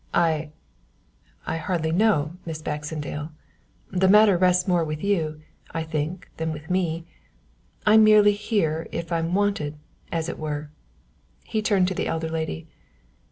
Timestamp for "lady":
12.29-12.65